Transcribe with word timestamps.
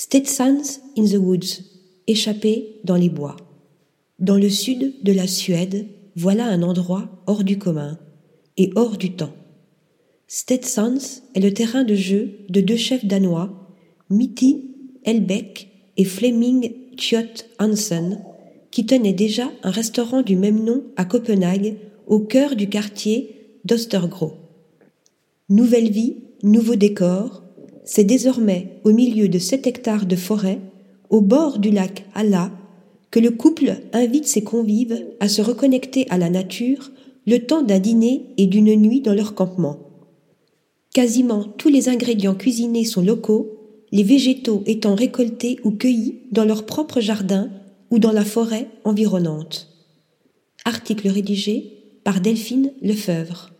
Stetsons 0.00 0.78
in 0.96 1.06
the 1.06 1.16
Woods, 1.18 1.64
échappé 2.06 2.76
dans 2.84 2.94
les 2.94 3.08
bois. 3.08 3.34
Dans 4.20 4.36
le 4.36 4.48
sud 4.48 4.94
de 5.02 5.12
la 5.12 5.26
Suède, 5.26 5.88
voilà 6.14 6.46
un 6.46 6.62
endroit 6.62 7.08
hors 7.26 7.42
du 7.42 7.58
commun 7.58 7.98
et 8.56 8.70
hors 8.76 8.96
du 8.96 9.16
temps. 9.16 9.32
Stetsons 10.28 11.20
est 11.34 11.40
le 11.40 11.52
terrain 11.52 11.82
de 11.82 11.96
jeu 11.96 12.30
de 12.48 12.60
deux 12.60 12.76
chefs 12.76 13.06
danois, 13.06 13.74
Mitty 14.08 14.70
Elbeck 15.02 15.66
et 15.96 16.04
Fleming 16.04 16.70
Tjot 16.96 17.42
Hansen, 17.58 18.20
qui 18.70 18.86
tenaient 18.86 19.12
déjà 19.12 19.50
un 19.64 19.70
restaurant 19.72 20.22
du 20.22 20.36
même 20.36 20.62
nom 20.62 20.84
à 20.94 21.06
Copenhague, 21.06 21.74
au 22.06 22.20
cœur 22.20 22.54
du 22.54 22.68
quartier 22.68 23.58
d'Ostergro. 23.64 24.34
Nouvelle 25.48 25.90
vie, 25.90 26.18
nouveau 26.44 26.76
décor, 26.76 27.42
c'est 27.90 28.04
désormais 28.04 28.80
au 28.84 28.92
milieu 28.92 29.30
de 29.30 29.38
sept 29.38 29.66
hectares 29.66 30.04
de 30.04 30.14
forêt, 30.14 30.58
au 31.08 31.22
bord 31.22 31.58
du 31.58 31.70
lac 31.70 32.04
Alla, 32.14 32.52
que 33.10 33.18
le 33.18 33.30
couple 33.30 33.76
invite 33.94 34.26
ses 34.26 34.44
convives 34.44 35.06
à 35.20 35.28
se 35.28 35.40
reconnecter 35.40 36.06
à 36.10 36.18
la 36.18 36.28
nature 36.28 36.90
le 37.26 37.38
temps 37.38 37.62
d'un 37.62 37.78
dîner 37.78 38.26
et 38.36 38.44
d'une 38.44 38.76
nuit 38.76 39.00
dans 39.00 39.14
leur 39.14 39.34
campement. 39.34 39.78
Quasiment 40.92 41.44
tous 41.44 41.70
les 41.70 41.88
ingrédients 41.88 42.34
cuisinés 42.34 42.84
sont 42.84 43.00
locaux, 43.00 43.56
les 43.90 44.02
végétaux 44.02 44.62
étant 44.66 44.94
récoltés 44.94 45.58
ou 45.64 45.70
cueillis 45.70 46.20
dans 46.30 46.44
leur 46.44 46.66
propre 46.66 47.00
jardin 47.00 47.48
ou 47.90 47.98
dans 47.98 48.12
la 48.12 48.26
forêt 48.26 48.68
environnante. 48.84 49.72
Article 50.66 51.08
rédigé 51.08 52.00
par 52.04 52.20
Delphine 52.20 52.70
Lefebvre. 52.82 53.57